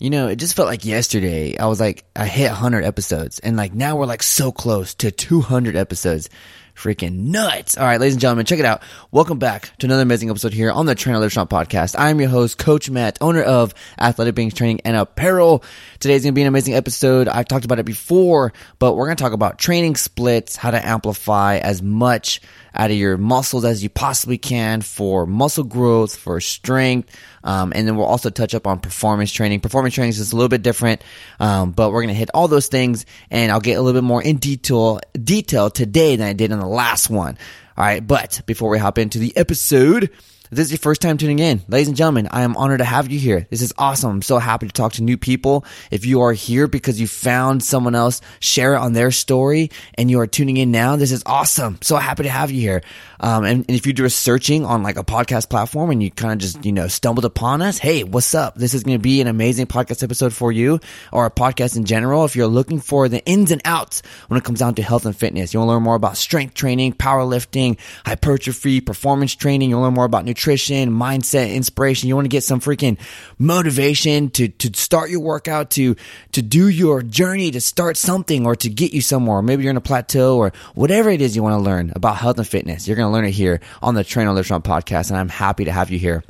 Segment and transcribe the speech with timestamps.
[0.00, 1.58] You know, it just felt like yesterday.
[1.58, 5.10] I was like, I hit 100 episodes and like now we're like so close to
[5.10, 6.30] 200 episodes.
[6.74, 7.76] Freaking nuts.
[7.76, 8.82] All right, ladies and gentlemen, check it out.
[9.10, 11.94] Welcome back to another amazing episode here on the Trainer Strong podcast.
[11.98, 15.62] I'm your host, Coach Matt, owner of Athletic Beings Training and Apparel.
[15.98, 17.28] Today's going to be an amazing episode.
[17.28, 20.86] I've talked about it before, but we're going to talk about training splits, how to
[20.86, 22.40] amplify as much
[22.74, 27.16] out of your muscles as you possibly can for muscle growth, for strength.
[27.42, 29.60] Um, and then we'll also touch up on performance training.
[29.60, 31.02] Performance training is just a little bit different,
[31.40, 34.06] um, but we're going to hit all those things and I'll get a little bit
[34.06, 37.36] more in detail, detail today than I did in the last one.
[37.76, 38.06] All right.
[38.06, 40.10] But before we hop into the episode,
[40.50, 42.84] if this is your first time tuning in, ladies and gentlemen, I am honored to
[42.84, 43.46] have you here.
[43.50, 44.10] This is awesome.
[44.10, 45.64] I'm so happy to talk to new people.
[45.92, 50.10] If you are here because you found someone else share it on their story and
[50.10, 51.78] you are tuning in now, this is awesome.
[51.82, 52.82] So happy to have you here.
[53.20, 56.32] Um, and, and if you're just searching on like a podcast platform and you kind
[56.32, 58.56] of just, you know, stumbled upon us, hey, what's up?
[58.56, 60.80] This is going to be an amazing podcast episode for you
[61.12, 62.24] or a podcast in general.
[62.24, 65.14] If you're looking for the ins and outs when it comes down to health and
[65.14, 69.70] fitness, you want to learn more about strength training, powerlifting, hypertrophy, performance training.
[69.70, 72.08] You'll learn more about nutrition, mindset, inspiration.
[72.08, 72.98] You want to get some freaking
[73.38, 75.96] motivation to, to start your workout, to,
[76.32, 79.42] to do your journey, to start something or to get you somewhere.
[79.42, 82.38] Maybe you're in a plateau or whatever it is you want to learn about health
[82.38, 82.88] and fitness.
[82.88, 85.10] You're going to learn it here on the Train Hard Live Strong podcast.
[85.10, 86.24] And I'm happy to have you here.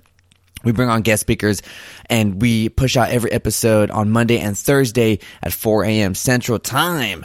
[0.63, 1.63] We bring on guest speakers
[2.11, 6.15] and we push out every episode on Monday and Thursday at 4 a.m.
[6.15, 7.25] Central Time.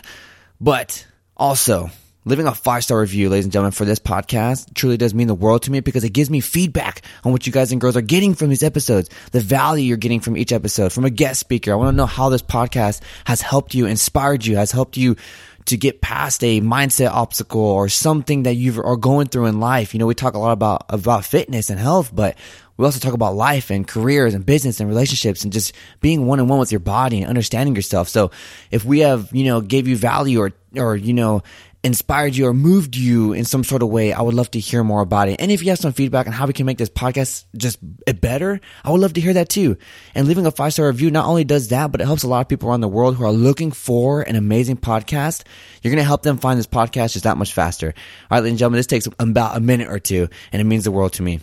[0.61, 1.89] But also,
[2.27, 5.35] Living a five star review, ladies and gentlemen, for this podcast truly does mean the
[5.35, 8.01] world to me because it gives me feedback on what you guys and girls are
[8.01, 11.71] getting from these episodes, the value you're getting from each episode, from a guest speaker.
[11.71, 15.17] I want to know how this podcast has helped you, inspired you, has helped you
[15.65, 19.93] to get past a mindset obstacle or something that you are going through in life.
[19.93, 22.37] You know, we talk a lot about, about fitness and health, but
[22.77, 26.39] we also talk about life and careers and business and relationships and just being one
[26.39, 28.09] on one with your body and understanding yourself.
[28.09, 28.31] So
[28.71, 31.43] if we have, you know, gave you value or, or, you know,
[31.85, 34.83] inspired you or moved you in some sort of way, I would love to hear
[34.83, 35.39] more about it.
[35.39, 37.77] And if you have some feedback on how we can make this podcast just
[38.19, 39.77] better, I would love to hear that too.
[40.15, 42.41] And leaving a five star review not only does that, but it helps a lot
[42.41, 45.43] of people around the world who are looking for an amazing podcast.
[45.83, 47.93] You're going to help them find this podcast just that much faster.
[48.31, 50.85] All right, ladies and gentlemen, this takes about a minute or two and it means
[50.85, 51.39] the world to me.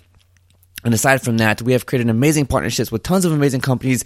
[0.84, 4.03] And aside from that, we have created amazing partnerships with tons of amazing companies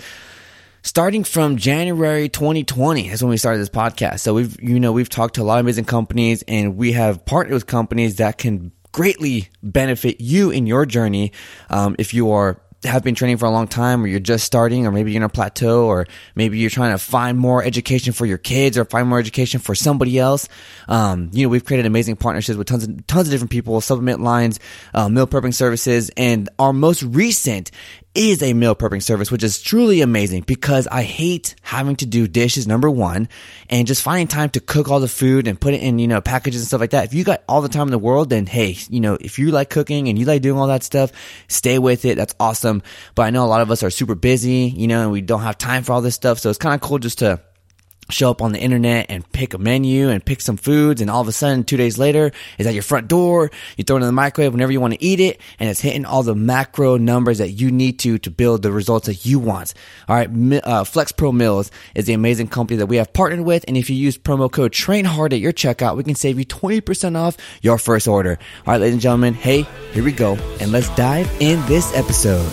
[0.86, 4.20] starting from January 2020 is when we started this podcast.
[4.20, 7.24] So we've, you know, we've talked to a lot of amazing companies and we have
[7.24, 11.32] partnered with companies that can greatly benefit you in your journey.
[11.70, 14.86] Um, if you are have been training for a long time or you're just starting
[14.86, 18.26] or maybe you're in a plateau or maybe you're trying to find more education for
[18.26, 20.48] your kids or find more education for somebody else.
[20.86, 24.20] Um, you know, we've created amazing partnerships with tons of, tons of different people, supplement
[24.20, 24.60] lines,
[24.94, 27.70] uh, meal prepping services, and our most recent
[28.16, 32.26] is a meal prepping service, which is truly amazing because I hate having to do
[32.26, 33.28] dishes, number one,
[33.68, 36.20] and just finding time to cook all the food and put it in, you know,
[36.20, 37.04] packages and stuff like that.
[37.04, 39.50] If you got all the time in the world, then hey, you know, if you
[39.50, 41.12] like cooking and you like doing all that stuff,
[41.48, 42.16] stay with it.
[42.16, 42.82] That's awesome.
[43.14, 45.42] But I know a lot of us are super busy, you know, and we don't
[45.42, 46.38] have time for all this stuff.
[46.38, 47.40] So it's kind of cool just to
[48.10, 51.20] show up on the internet and pick a menu and pick some foods and all
[51.20, 53.50] of a sudden two days later is at your front door.
[53.76, 56.04] You throw it in the microwave whenever you want to eat it and it's hitting
[56.04, 59.74] all the macro numbers that you need to to build the results that you want.
[60.08, 60.30] All right
[60.64, 63.90] uh, flex pro meals is the amazing company that we have partnered with and if
[63.90, 67.36] you use promo code train hard at your checkout we can save you 20% off
[67.62, 68.38] your first order.
[68.66, 69.62] All right ladies and gentlemen hey
[69.92, 72.52] here we go and let's dive in this episode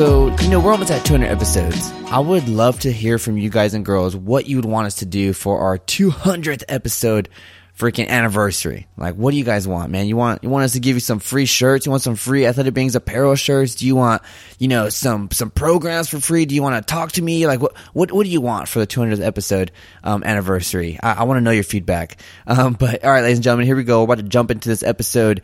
[0.00, 1.92] So, you know, we're almost at 200 episodes.
[2.06, 4.94] I would love to hear from you guys and girls what you would want us
[4.94, 7.28] to do for our 200th episode
[7.78, 8.86] freaking anniversary.
[8.96, 10.06] Like, what do you guys want, man?
[10.06, 11.84] You want, you want us to give you some free shirts?
[11.84, 13.74] You want some free Athletic Beings apparel shirts?
[13.74, 14.22] Do you want,
[14.58, 16.46] you know, some, some programs for free?
[16.46, 17.46] Do you want to talk to me?
[17.46, 19.70] Like, what, what, what do you want for the 200th episode,
[20.02, 20.98] um, anniversary?
[21.02, 22.16] I, I want to know your feedback.
[22.46, 23.98] Um, but all right, ladies and gentlemen, here we go.
[23.98, 25.42] We're about to jump into this episode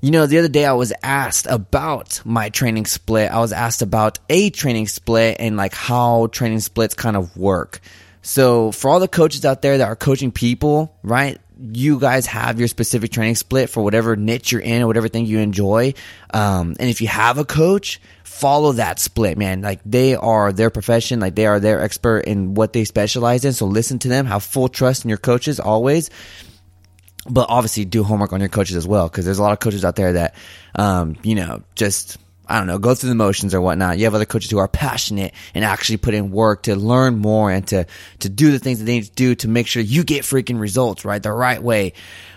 [0.00, 3.30] you know, the other day I was asked about my training split.
[3.30, 7.80] I was asked about a training split and like how training splits kind of work.
[8.22, 11.38] So for all the coaches out there that are coaching people, right?
[11.60, 15.26] You guys have your specific training split for whatever niche you're in or whatever thing
[15.26, 15.94] you enjoy.
[16.32, 19.62] Um, and if you have a coach, follow that split, man.
[19.62, 23.52] Like they are their profession, like they are their expert in what they specialize in.
[23.52, 26.10] So listen to them, have full trust in your coaches always
[27.28, 29.84] but obviously do homework on your coaches as well because there's a lot of coaches
[29.84, 30.34] out there that
[30.76, 32.18] um, you know just
[32.48, 33.98] I don't know, go through the motions or whatnot.
[33.98, 37.50] You have other coaches who are passionate and actually put in work to learn more
[37.50, 37.86] and to,
[38.20, 40.58] to do the things that they need to do to make sure you get freaking
[40.58, 41.22] results, right?
[41.22, 41.92] The right way.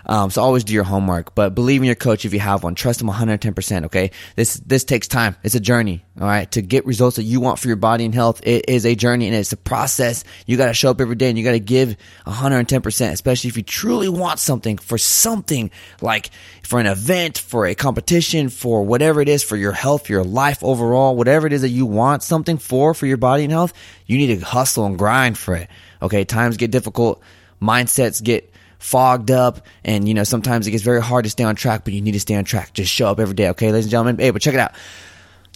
[0.05, 2.75] Um, so always do your homework, but believe in your coach if you have one.
[2.75, 3.85] Trust them 110%.
[3.85, 4.11] Okay.
[4.35, 5.35] This, this takes time.
[5.43, 6.03] It's a journey.
[6.19, 6.51] All right.
[6.51, 9.27] To get results that you want for your body and health, it is a journey
[9.27, 10.23] and it's a process.
[10.45, 13.57] You got to show up every day and you got to give 110%, especially if
[13.57, 15.71] you truly want something for something
[16.01, 16.31] like
[16.63, 20.63] for an event, for a competition, for whatever it is, for your health, your life
[20.63, 23.73] overall, whatever it is that you want something for, for your body and health,
[24.05, 25.69] you need to hustle and grind for it.
[26.01, 26.23] Okay.
[26.23, 27.21] Times get difficult.
[27.61, 31.55] Mindsets get fogged up and you know sometimes it gets very hard to stay on
[31.55, 33.85] track but you need to stay on track just show up every day okay ladies
[33.85, 34.73] and gentlemen hey but check it out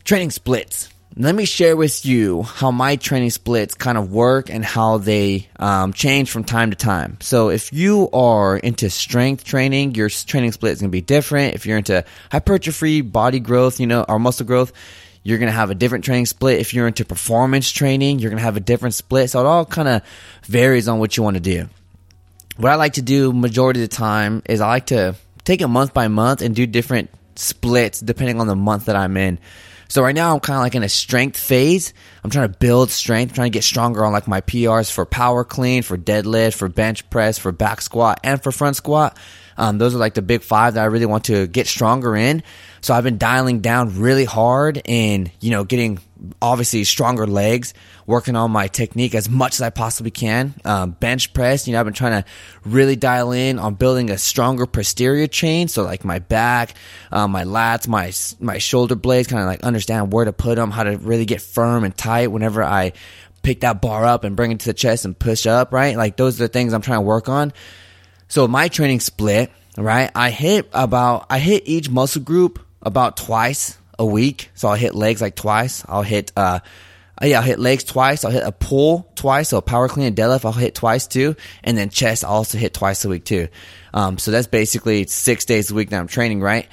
[0.03, 4.65] training splits let me share with you how my training splits kind of work and
[4.65, 7.17] how they um, change from time to time.
[7.21, 11.55] So if you are into strength training, your training split is going to be different.
[11.55, 14.73] If you're into hypertrophy, body growth, you know, or muscle growth,
[15.23, 16.59] you're going to have a different training split.
[16.59, 19.29] If you're into performance training, you're going to have a different split.
[19.29, 20.01] So it all kind of
[20.43, 21.69] varies on what you want to do
[22.57, 25.67] what I like to do majority of the time is I like to take it
[25.67, 29.39] month by month and do different splits depending on the month that I'm in.
[29.87, 31.93] So right now I'm kind of like in a strength phase.
[32.23, 35.43] I'm trying to build strength, trying to get stronger on like my PRs for power
[35.43, 39.17] clean, for deadlift, for bench press, for back squat, and for front squat.
[39.57, 42.43] Um, those are like the big five that I really want to get stronger in.
[42.81, 45.99] So I've been dialing down really hard and, you know, getting
[46.41, 47.73] obviously stronger legs,
[48.05, 50.53] working on my technique as much as I possibly can.
[50.63, 52.29] Um, bench press, you know, I've been trying to
[52.65, 55.67] really dial in on building a stronger posterior chain.
[55.67, 56.75] So like my back,
[57.11, 60.71] um, my lats, my, my shoulder blades, kind of like understand where to put them,
[60.71, 62.93] how to really get firm and tight whenever I
[63.41, 65.95] pick that bar up and bring it to the chest and push up, right?
[65.95, 67.53] Like those are the things I'm trying to work on.
[68.27, 70.09] So my training split, right?
[70.15, 74.51] I hit about, I hit each muscle group about twice a week.
[74.53, 75.83] So I'll hit legs like twice.
[75.87, 76.59] I'll hit, uh,
[77.21, 78.25] yeah, I'll hit legs twice.
[78.25, 79.49] I'll hit a pull twice.
[79.49, 81.35] So power clean and deadlift, I'll hit twice too.
[81.63, 83.47] And then chest, I'll also hit twice a week too.
[83.93, 86.67] Um, so that's basically six days a week that I'm training, right?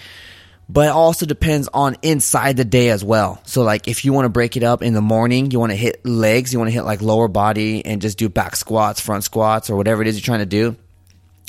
[0.69, 3.41] But it also depends on inside the day as well.
[3.45, 5.77] So like if you want to break it up in the morning, you want to
[5.77, 9.25] hit legs, you want to hit like lower body and just do back squats, front
[9.25, 10.77] squats, or whatever it is you're trying to do.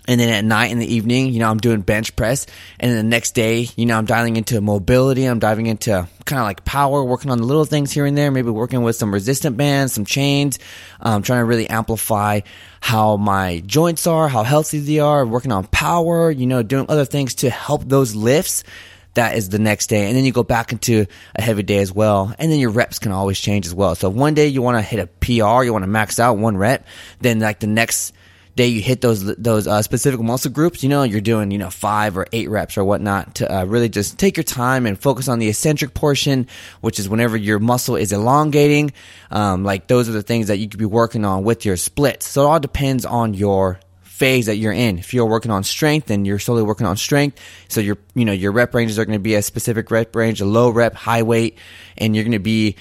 [0.05, 2.45] And then at night in the evening, you know, I'm doing bench press.
[2.77, 5.25] And then the next day, you know, I'm dialing into mobility.
[5.25, 8.29] I'm diving into kind of like power, working on the little things here and there,
[8.29, 10.59] maybe working with some resistant bands, some chains,
[10.99, 12.41] um, trying to really amplify
[12.81, 17.05] how my joints are, how healthy they are, working on power, you know, doing other
[17.05, 18.65] things to help those lifts.
[19.13, 20.07] That is the next day.
[20.07, 22.33] And then you go back into a heavy day as well.
[22.39, 23.95] And then your reps can always change as well.
[23.95, 26.57] So one day you want to hit a PR, you want to max out one
[26.57, 26.85] rep.
[27.21, 28.11] Then like the next,
[28.55, 31.69] day you hit those those uh, specific muscle groups, you know, you're doing you know
[31.69, 35.27] five or eight reps or whatnot to uh, really just take your time and focus
[35.27, 36.47] on the eccentric portion,
[36.81, 38.91] which is whenever your muscle is elongating.
[39.31, 42.27] Um, like those are the things that you could be working on with your splits.
[42.27, 44.99] So it all depends on your phase that you're in.
[44.99, 47.39] If you're working on strength, then you're slowly working on strength.
[47.67, 50.41] So your you know your rep ranges are going to be a specific rep range,
[50.41, 51.57] a low rep, high weight,
[51.97, 52.75] and you're going to be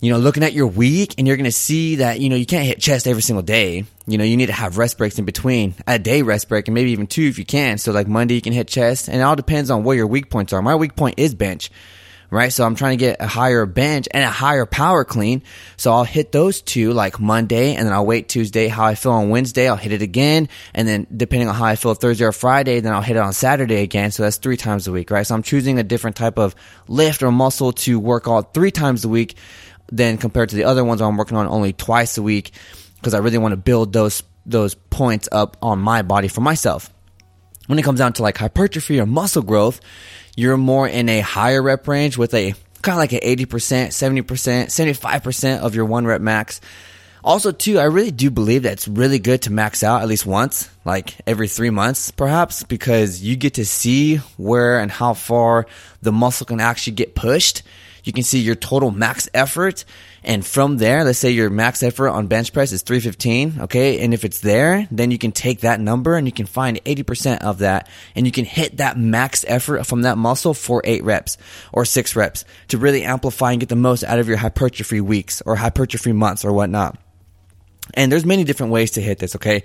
[0.00, 2.46] you know, looking at your week and you're going to see that, you know, you
[2.46, 3.84] can't hit chest every single day.
[4.10, 6.74] You know, you need to have rest breaks in between, a day rest break and
[6.74, 7.78] maybe even two if you can.
[7.78, 10.30] So like Monday you can hit chest and it all depends on where your weak
[10.30, 10.60] points are.
[10.60, 11.70] My weak point is bench,
[12.28, 12.52] right?
[12.52, 15.42] So I'm trying to get a higher bench and a higher power clean.
[15.76, 18.66] So I'll hit those two like Monday and then I'll wait Tuesday.
[18.66, 20.48] How I feel on Wednesday, I'll hit it again.
[20.74, 23.32] And then depending on how I feel Thursday or Friday, then I'll hit it on
[23.32, 24.10] Saturday again.
[24.10, 25.24] So that's three times a week, right?
[25.24, 26.56] So I'm choosing a different type of
[26.88, 29.36] lift or muscle to work on three times a week
[29.92, 32.52] than compared to the other ones I'm working on only twice a week
[33.00, 36.90] because I really want to build those those points up on my body for myself.
[37.66, 39.80] When it comes down to like hypertrophy or muscle growth,
[40.36, 43.46] you're more in a higher rep range with a kind of like an 80%,
[43.88, 46.60] 70%, 75% of your one rep max.
[47.22, 50.24] Also, too, I really do believe that it's really good to max out at least
[50.24, 55.66] once, like every three months, perhaps, because you get to see where and how far
[56.00, 57.62] the muscle can actually get pushed
[58.04, 59.84] you can see your total max effort.
[60.22, 63.62] And from there, let's say your max effort on bench press is 315.
[63.62, 64.00] Okay.
[64.00, 67.42] And if it's there, then you can take that number and you can find 80%
[67.42, 71.38] of that and you can hit that max effort from that muscle for eight reps
[71.72, 75.42] or six reps to really amplify and get the most out of your hypertrophy weeks
[75.46, 76.98] or hypertrophy months or whatnot.
[77.94, 79.36] And there's many different ways to hit this.
[79.36, 79.62] Okay.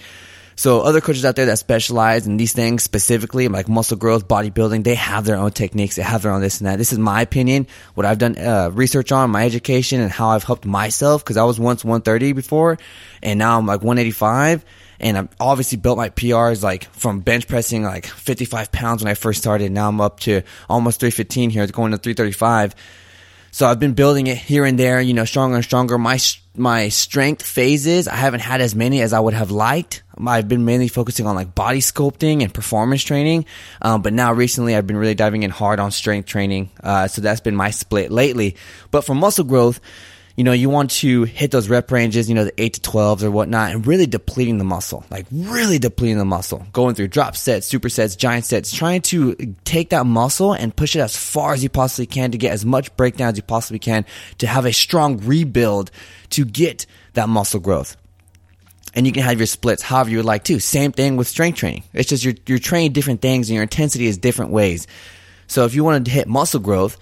[0.58, 4.86] So other coaches out there that specialize in these things specifically, like muscle growth, bodybuilding,
[4.86, 5.98] they have their own techniques.
[5.98, 6.78] They have their own this and that.
[6.78, 10.44] This is my opinion, what I've done uh, research on, my education, and how I've
[10.44, 11.24] helped myself.
[11.24, 12.78] Because I was once 130 before,
[13.22, 14.64] and now I'm like 185.
[14.98, 19.14] And I've obviously built my PRs like from bench pressing like 55 pounds when I
[19.14, 19.70] first started.
[19.74, 22.76] Now I'm up to almost 315 here, going to 335
[23.56, 25.98] so I've been building it here and there, you know, stronger and stronger.
[25.98, 26.20] My
[26.58, 30.04] my strength phases, I haven't had as many as I would have liked.
[30.28, 33.46] I've been mainly focusing on like body sculpting and performance training,
[33.82, 36.70] um, but now recently I've been really diving in hard on strength training.
[36.84, 38.58] Uh, so that's been my split lately.
[38.92, 39.80] But for muscle growth,
[40.36, 43.24] you know, you want to hit those rep ranges, you know, the 8 to 12s
[43.24, 47.38] or whatnot, and really depleting the muscle, like really depleting the muscle, going through drop
[47.38, 51.64] sets, supersets, giant sets, trying to take that muscle and push it as far as
[51.64, 54.06] you possibly can to get as much breakdown as you possibly can
[54.40, 55.90] to have a strong rebuild
[56.32, 57.96] to get that muscle growth.
[58.94, 60.60] And you can have your splits however you would like to.
[60.60, 61.84] Same thing with strength training.
[61.94, 64.88] It's just you're, you're training different things and your intensity is different ways.
[65.48, 66.98] So if you want to hit muscle growth,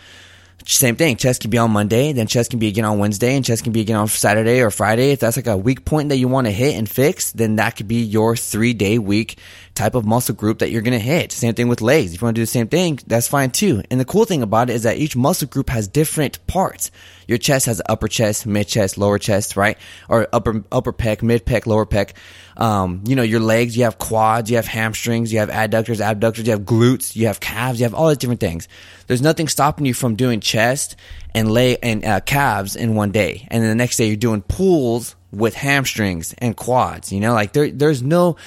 [0.66, 1.18] same thing.
[1.18, 3.72] Chess can be on Monday, then chess can be again on Wednesday, and chess can
[3.72, 5.12] be again on Saturday or Friday.
[5.12, 7.76] If that's like a weak point that you want to hit and fix, then that
[7.76, 9.38] could be your three day week
[9.76, 11.32] type of muscle group that you're going to hit.
[11.32, 12.14] Same thing with legs.
[12.14, 13.82] If you want to do the same thing, that's fine too.
[13.90, 16.92] And the cool thing about it is that each muscle group has different parts.
[17.28, 19.78] Your chest has upper chest, mid chest, lower chest, right?
[20.10, 22.12] Or upper, upper pec, mid pec, lower pec.
[22.56, 26.46] Um, you know, your legs, you have quads, you have hamstrings, you have adductors, abductors,
[26.46, 28.68] you have glutes, you have calves, you have all these different things.
[29.08, 30.96] There's nothing stopping you from doing chest
[31.34, 33.48] and lay and uh, calves in one day.
[33.50, 37.54] And then the next day you're doing pulls with hamstrings and quads, you know, like
[37.54, 38.38] there, there's no,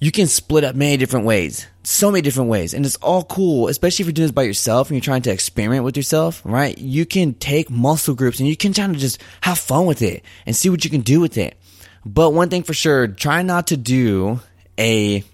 [0.00, 3.68] you can split up many different ways, so many different ways, and it's all cool,
[3.68, 6.76] especially if you're doing this by yourself and you're trying to experiment with yourself, right?
[6.78, 10.24] You can take muscle groups and you can kind of just have fun with it
[10.46, 11.56] and see what you can do with it.
[12.04, 14.40] But one thing for sure, try not to do
[14.78, 15.24] a,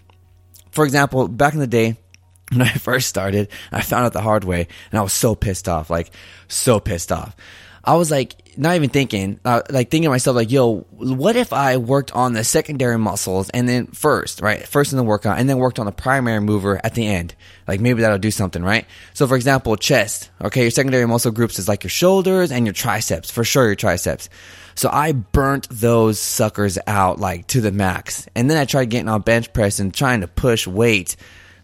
[0.70, 1.96] for example, back in the day,
[2.52, 5.68] when I first started, I found out the hard way and I was so pissed
[5.68, 6.10] off, like
[6.48, 7.36] so pissed off.
[7.86, 11.52] I was like, not even thinking, uh, like thinking to myself, like, yo, what if
[11.52, 14.66] I worked on the secondary muscles and then first, right?
[14.66, 17.34] First in the workout and then worked on the primary mover at the end.
[17.66, 18.86] Like maybe that'll do something, right?
[19.12, 22.72] So for example, chest, okay, your secondary muscle groups is like your shoulders and your
[22.72, 24.28] triceps, for sure your triceps.
[24.76, 28.26] So I burnt those suckers out like to the max.
[28.34, 31.16] And then I tried getting on bench press and trying to push weight,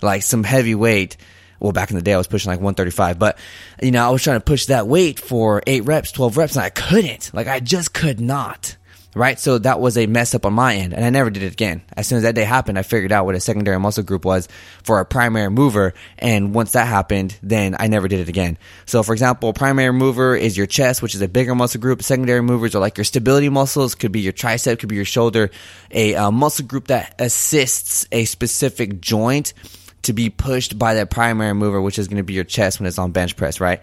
[0.02, 1.16] like some heavy weight
[1.60, 3.38] well, back in the day, I was pushing like 135, but
[3.82, 6.64] you know, I was trying to push that weight for eight reps, 12 reps, and
[6.64, 7.32] I couldn't.
[7.32, 8.76] Like, I just could not.
[9.12, 9.40] Right.
[9.40, 11.82] So that was a mess up on my end, and I never did it again.
[11.96, 14.46] As soon as that day happened, I figured out what a secondary muscle group was
[14.84, 15.94] for a primary mover.
[16.16, 18.56] And once that happened, then I never did it again.
[18.86, 22.04] So, for example, primary mover is your chest, which is a bigger muscle group.
[22.04, 25.50] Secondary movers are like your stability muscles, could be your tricep, could be your shoulder,
[25.90, 29.54] a uh, muscle group that assists a specific joint
[30.02, 32.86] to be pushed by that primary mover, which is going to be your chest when
[32.86, 33.80] it's on bench press, right?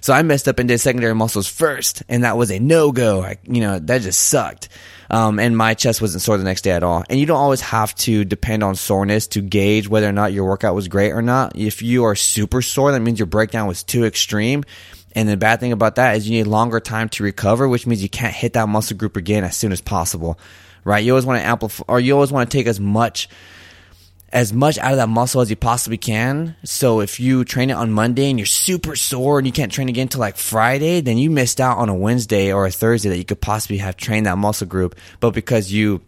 [0.00, 3.32] So I messed up and did secondary muscles first, and that was a no go.
[3.44, 4.68] You know, that just sucked.
[5.10, 7.02] Um, and my chest wasn't sore the next day at all.
[7.08, 10.44] And you don't always have to depend on soreness to gauge whether or not your
[10.44, 11.56] workout was great or not.
[11.56, 14.64] If you are super sore, that means your breakdown was too extreme.
[15.14, 18.02] And the bad thing about that is you need longer time to recover, which means
[18.02, 20.38] you can't hit that muscle group again as soon as possible,
[20.84, 21.02] right?
[21.02, 23.28] You always want to amplify, or you always want to take as much
[24.30, 26.54] as much out of that muscle as you possibly can.
[26.64, 29.88] So if you train it on Monday and you're super sore and you can't train
[29.88, 33.18] again until like Friday, then you missed out on a Wednesday or a Thursday that
[33.18, 34.96] you could possibly have trained that muscle group.
[35.20, 36.02] But because you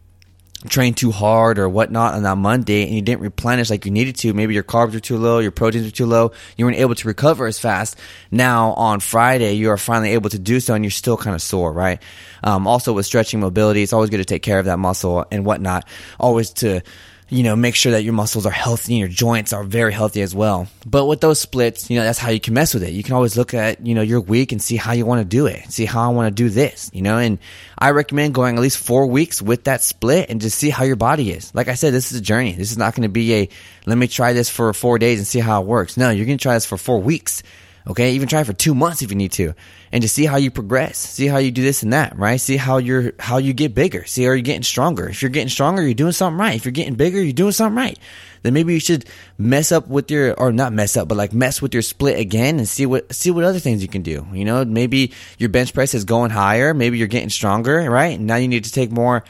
[0.69, 4.17] trained too hard or whatnot on that Monday and you didn't replenish like you needed
[4.17, 6.95] to, maybe your carbs are too low, your proteins are too low, you weren't able
[6.95, 7.99] to recover as fast.
[8.31, 11.41] Now on Friday, you are finally able to do so and you're still kind of
[11.41, 12.03] sore, right?
[12.45, 15.47] Um, also with stretching mobility, it's always good to take care of that muscle and
[15.47, 15.89] whatnot.
[16.19, 16.83] Always to,
[17.31, 20.21] you know, make sure that your muscles are healthy and your joints are very healthy
[20.21, 20.67] as well.
[20.85, 22.91] But with those splits, you know, that's how you can mess with it.
[22.91, 25.25] You can always look at, you know, your week and see how you want to
[25.25, 27.39] do it, see how I want to do this, you know, and
[27.79, 30.97] I recommend going at least four weeks with that split and just see how your
[30.97, 31.55] body is.
[31.55, 32.53] Like I said, this is a journey.
[32.53, 33.49] This is not going to be a,
[33.87, 35.97] let me try this for four days and see how it works.
[35.97, 37.45] No, you're going to try this for four weeks
[37.87, 38.13] Okay.
[38.13, 39.55] Even try for two months if you need to
[39.93, 40.99] and just see how you progress.
[40.99, 42.41] See how you do this and that, right?
[42.41, 44.05] See how you're, how you get bigger.
[44.05, 45.09] See how you're getting stronger.
[45.09, 46.55] If you're getting stronger, you're doing something right.
[46.55, 47.99] If you're getting bigger, you're doing something right.
[48.43, 49.05] Then maybe you should
[49.39, 52.59] mess up with your, or not mess up, but like mess with your split again
[52.59, 54.27] and see what, see what other things you can do.
[54.33, 56.73] You know, maybe your bench press is going higher.
[56.73, 58.19] Maybe you're getting stronger, right?
[58.19, 59.25] now you need to take more,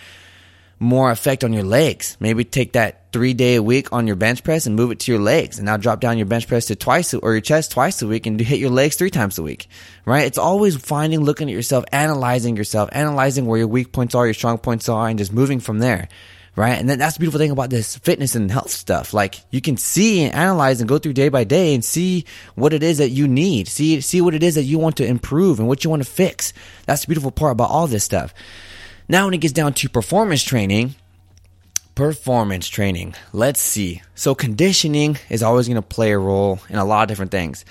[0.79, 2.17] more effect on your legs.
[2.21, 5.13] Maybe take that three day a week on your bench press and move it to
[5.13, 8.01] your legs and now drop down your bench press to twice or your chest twice
[8.03, 9.69] a week and hit your legs three times a week,
[10.05, 10.27] right?
[10.27, 14.35] It's always finding, looking at yourself, analyzing yourself, analyzing where your weak points are, your
[14.35, 16.09] strong points are, and just moving from there.
[16.57, 16.79] Right.
[16.79, 19.15] And then that's the beautiful thing about this fitness and health stuff.
[19.15, 22.27] Like you can see and analyze and go through day by day and see
[22.57, 23.69] what it is that you need.
[23.69, 26.11] See, see what it is that you want to improve and what you want to
[26.11, 26.53] fix.
[26.87, 28.35] That's the beautiful part about all this stuff.
[29.09, 30.97] Now, when it gets down to performance training,
[32.01, 34.01] performance training, let's see.
[34.15, 37.67] So, conditioning is always going to play a role in a lot of different things.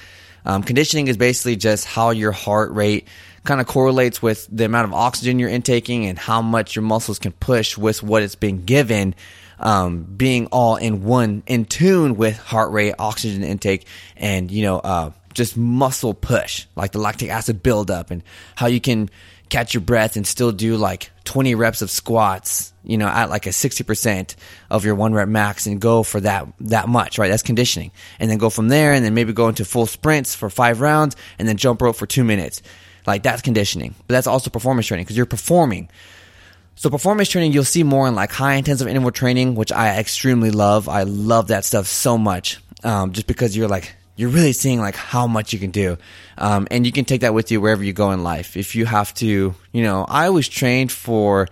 [0.45, 3.07] Um, conditioning is basically just how your heart rate
[3.43, 7.17] kind of correlates with the amount of oxygen you're intaking and how much your muscles
[7.17, 9.15] can push with what it's been given.
[9.59, 14.77] Um, being all in one, in tune with heart rate, oxygen intake, and you know,
[14.77, 18.21] uh, just muscle push, like the lactic acid buildup, and
[18.55, 19.09] how you can
[19.49, 23.45] catch your breath and still do like 20 reps of squats, you know, at like
[23.45, 24.35] a 60%
[24.71, 27.29] of your one rep max and go for that, that much, right?
[27.29, 27.91] That's conditioning.
[28.19, 31.15] And then go from there and then maybe go into full sprints for five rounds
[31.37, 32.63] and then jump rope for two minutes.
[33.05, 35.89] Like that's conditioning, but that's also performance training because you're performing.
[36.73, 40.49] So performance training, you'll see more in like high intensive interval training, which I extremely
[40.49, 40.89] love.
[40.89, 42.57] I love that stuff so much.
[42.83, 45.97] Um, just because you're like you're really seeing like how much you can do.
[46.37, 48.57] Um, and you can take that with you wherever you go in life.
[48.57, 51.47] If you have to, you know, I was trained for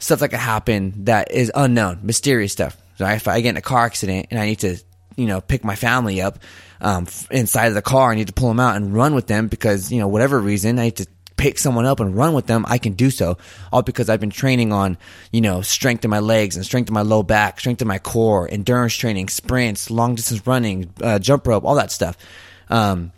[0.00, 2.76] stuff that could happen that is unknown, mysterious stuff.
[2.96, 4.78] So if I get in a car accident and I need to,
[5.14, 6.40] you know, pick my family up,
[6.80, 9.46] um, inside of the car, I need to pull them out and run with them
[9.46, 11.06] because, you know, whatever reason, I need to
[11.42, 13.36] pick someone up and run with them, I can do so.
[13.72, 14.96] All because I've been training on,
[15.32, 17.98] you know, strength in my legs and strength in my low back, strength in my
[17.98, 22.16] core, endurance training, sprints, long distance running, uh, jump rope, all that stuff.
[22.70, 23.10] Um,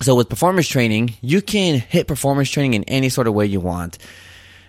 [0.00, 3.60] so with performance training, you can hit performance training in any sort of way you
[3.60, 3.98] want.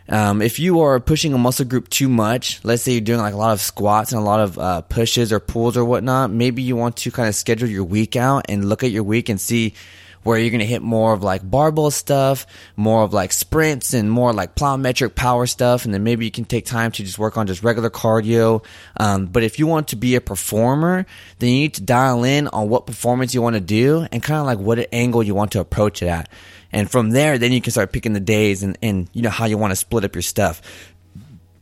[0.10, 3.34] Um, if you are pushing a muscle group too much, let's say you're doing like
[3.34, 6.62] a lot of squats and a lot of uh, pushes or pulls or whatnot, maybe
[6.62, 9.40] you want to kind of schedule your week out and look at your week and
[9.40, 9.74] see
[10.24, 14.10] where you're going to hit more of like barbell stuff, more of like sprints and
[14.10, 15.86] more like plyometric power stuff.
[15.86, 18.64] And then maybe you can take time to just work on just regular cardio.
[18.98, 21.06] Um, but if you want to be a performer,
[21.40, 24.40] then you need to dial in on what performance you want to do and kind
[24.40, 26.30] of like what angle you want to approach it at.
[26.72, 29.46] And from there, then you can start picking the days and, and you know, how
[29.46, 30.62] you want to split up your stuff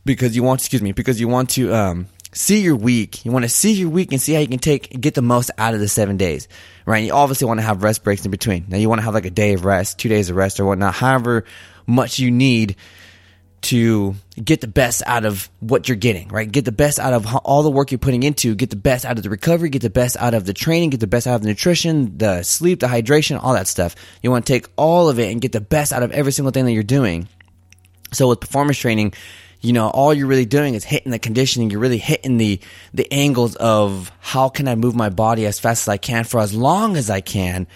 [0.04, 3.24] because you want, excuse me, because you want to, um, see your week.
[3.24, 5.50] You want to see your week and see how you can take get the most
[5.58, 6.48] out of the seven days,
[6.86, 7.04] right?
[7.04, 8.66] You obviously want to have rest breaks in between.
[8.68, 10.64] Now you want to have like a day of rest, two days of rest, or
[10.64, 10.94] whatnot.
[10.94, 11.44] However
[11.86, 12.76] much you need
[13.62, 16.50] to get the best out of what you're getting, right?
[16.50, 19.18] Get the best out of all the work you're putting into, get the best out
[19.18, 21.42] of the recovery, get the best out of the training, get the best out of
[21.42, 23.94] the nutrition, the sleep, the hydration, all that stuff.
[24.20, 26.50] You want to take all of it and get the best out of every single
[26.50, 27.28] thing that you're doing.
[28.12, 29.14] So with performance training,
[29.62, 31.70] you know, all you're really doing is hitting the conditioning.
[31.70, 32.60] You're really hitting the,
[32.92, 36.40] the angles of how can I move my body as fast as I can for
[36.40, 37.68] as long as I can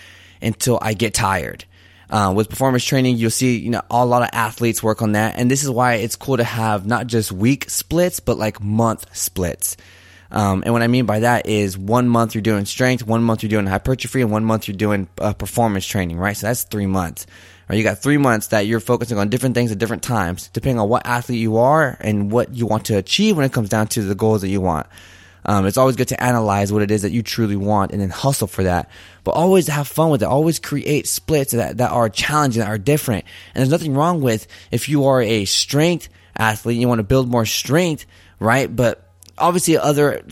[0.42, 1.64] until I get tired.
[2.10, 5.38] Uh, with performance training, you'll see, you know, a lot of athletes work on that.
[5.38, 9.06] And this is why it's cool to have not just week splits, but like month
[9.16, 9.76] splits.
[10.30, 13.42] Um, and what I mean by that is one month you're doing strength, one month
[13.42, 16.36] you're doing hypertrophy, and one month you're doing uh, performance training, right?
[16.36, 17.26] So that's three months.
[17.68, 17.76] Right?
[17.76, 20.88] You got three months that you're focusing on different things at different times, depending on
[20.88, 24.02] what athlete you are and what you want to achieve when it comes down to
[24.02, 24.86] the goals that you want.
[25.44, 28.10] Um, it's always good to analyze what it is that you truly want and then
[28.10, 28.90] hustle for that.
[29.22, 30.26] But always have fun with it.
[30.26, 33.24] Always create splits that, that are challenging, that are different.
[33.54, 37.28] And there's nothing wrong with if you are a strength athlete, you want to build
[37.28, 38.06] more strength,
[38.40, 38.74] right?
[38.74, 39.05] But
[39.38, 40.22] obviously other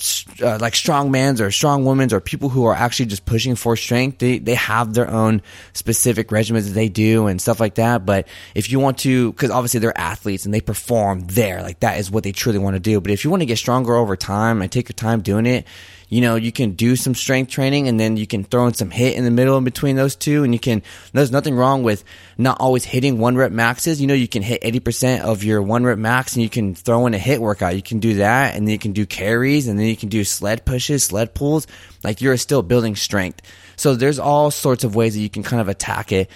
[0.42, 3.76] uh, like strong men's or strong women's or people who are actually just pushing for
[3.76, 8.06] strength they, they have their own specific regimens that they do and stuff like that.
[8.06, 11.98] But if you want to because obviously they're athletes and they perform there like that
[11.98, 13.00] is what they truly want to do.
[13.00, 15.66] But if you want to get stronger over time and take your time doing it
[16.08, 18.90] you know, you can do some strength training and then you can throw in some
[18.90, 20.44] HIIT in the middle in between those two.
[20.44, 22.04] And you can, there's nothing wrong with
[22.38, 24.00] not always hitting one rep maxes.
[24.00, 27.06] You know, you can HIIT 80% of your one rep max and you can throw
[27.06, 27.76] in a hit workout.
[27.76, 30.24] You can do that and then you can do carries and then you can do
[30.24, 31.66] sled pushes, sled pulls.
[32.02, 33.42] Like you're still building strength.
[33.76, 36.30] So there's all sorts of ways that you can kind of attack it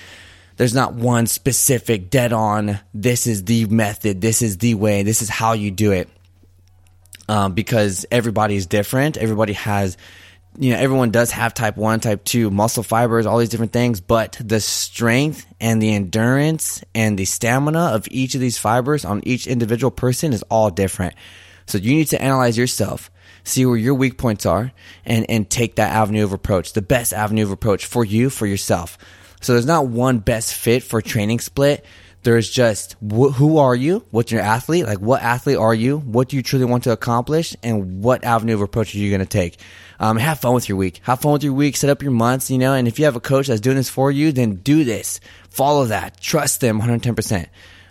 [0.57, 5.23] there's not one specific dead on this is the method this is the way this
[5.23, 6.09] is how you do it
[7.29, 9.17] um, because everybody is different.
[9.17, 9.97] Everybody has
[10.57, 14.01] you know, everyone does have type one, type two muscle fibers, all these different things,
[14.01, 19.21] but the strength and the endurance and the stamina of each of these fibers on
[19.25, 21.15] each individual person is all different.
[21.67, 23.11] So you need to analyze yourself,
[23.45, 24.73] see where your weak points are
[25.05, 28.47] and, and take that avenue of approach, the best avenue of approach for you, for
[28.47, 28.99] yourself.
[29.41, 31.85] So there's not one best fit for training split.
[32.29, 34.05] There's just wh- who are you?
[34.11, 34.85] What's your athlete?
[34.85, 35.97] Like what athlete are you?
[35.97, 37.57] What do you truly want to accomplish?
[37.63, 39.59] And what avenue of approach are you going to take?
[39.99, 41.01] Um, have fun with your week.
[41.05, 41.75] Have fun with your week.
[41.75, 43.89] Set up your months, you know, and if you have a coach that's doing this
[43.89, 45.21] for you, then do this.
[45.49, 46.21] Follow that.
[46.21, 47.47] Trust them 110%.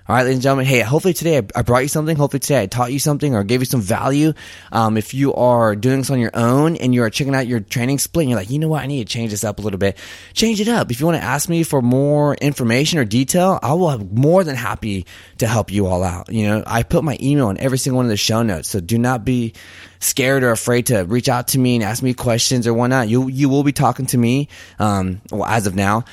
[0.10, 0.68] All right, ladies and gentlemen.
[0.68, 2.16] Hey, hopefully today I brought you something.
[2.16, 4.32] Hopefully today I taught you something or gave you some value.
[4.72, 7.60] Um, if you are doing this on your own and you are checking out your
[7.60, 8.82] training split and you're like, you know what?
[8.82, 9.98] I need to change this up a little bit.
[10.32, 10.92] Change it up.
[10.92, 14.46] If you want to ask me for more information or detail, I will have more
[14.46, 15.06] than happy
[15.40, 16.32] to help you all out.
[16.32, 18.70] You know, I put my email in every single one of the show notes.
[18.70, 19.56] So do not be
[20.00, 23.10] scared or afraid to reach out to me and ask me questions or whatnot.
[23.10, 24.48] You, you will be talking to me,
[24.80, 26.06] um, well, as of now.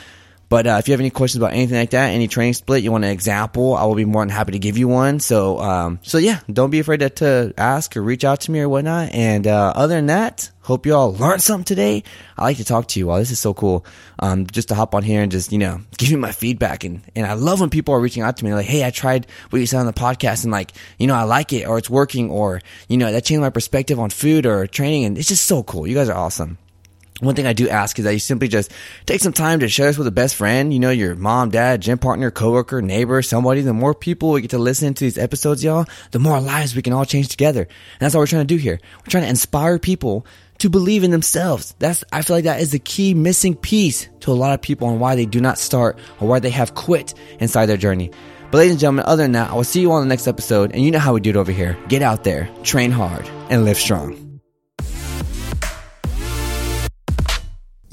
[0.55, 2.93] But uh, if you have any questions about anything like that, any training split, you
[2.93, 5.19] want an example, I will be more than happy to give you one.
[5.19, 8.61] So, um, so yeah, don't be afraid to, to, ask or reach out to me
[8.61, 9.13] or whatnot.
[9.13, 12.05] And uh, other than that, hope you all learned something today.
[12.39, 13.19] I like to talk to you all.
[13.19, 13.85] This is so cool.
[14.21, 16.85] Um, just to hop on here and just you know give me my feedback.
[16.85, 19.27] And and I love when people are reaching out to me like, hey, I tried
[19.51, 21.91] what you said on the podcast and like you know I like it or it's
[21.91, 25.47] working or you know that changed my perspective on food or training and it's just
[25.47, 25.85] so cool.
[25.85, 26.59] You guys are awesome
[27.21, 28.73] one thing I do ask is that you simply just
[29.07, 31.81] take some time to share this with a best friend, you know, your mom, dad,
[31.81, 33.61] gym partner, coworker, neighbor, somebody.
[33.61, 36.83] The more people we get to listen to these episodes, y'all, the more lives we
[36.83, 37.63] can all change together.
[37.63, 38.81] And that's what we're trying to do here.
[38.99, 40.27] We're trying to inspire people
[40.59, 41.75] to believe in themselves.
[41.79, 44.89] That's, I feel like that is the key missing piece to a lot of people
[44.89, 48.11] on why they do not start or why they have quit inside their journey.
[48.51, 50.73] But ladies and gentlemen, other than that, I will see you on the next episode.
[50.73, 51.77] And you know how we do it over here.
[51.89, 54.24] Get out there, train hard, and live strong.